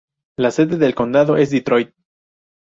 La 0.39 0.49
sede 0.49 0.77
del 0.77 0.95
condado 0.95 1.37
es 1.37 1.51
Detroit. 1.51 1.93